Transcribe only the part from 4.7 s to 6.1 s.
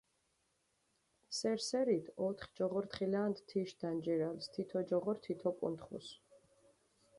ჯოღორი თითო კუნთხუს.